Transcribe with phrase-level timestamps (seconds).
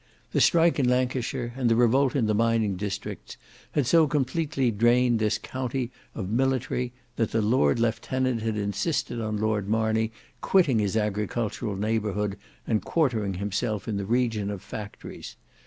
[0.31, 3.37] The strike in Lancashire and the revolt in the mining districts
[3.73, 9.37] had so completely drained this county of military, that the lord lieutenant had insisted on
[9.37, 10.11] Lord Marney
[10.41, 12.35] quitting his agricultural neighbourhood
[12.65, 15.35] and quartering himself in the region of factories.